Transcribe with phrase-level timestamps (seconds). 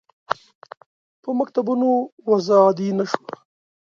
[1.21, 1.89] په مکتوبونو
[2.29, 3.29] وضع عادي نه شوه.